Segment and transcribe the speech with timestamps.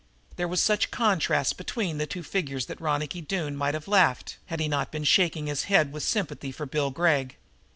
[0.35, 4.37] There was such a contrast between the two figures that Ronicky Doone might have laughed,
[4.47, 7.35] had he not been shaking his head with sympathy for Bill Gregg.